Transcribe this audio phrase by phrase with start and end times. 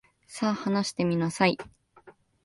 [0.25, 1.59] さ、話してみなさい。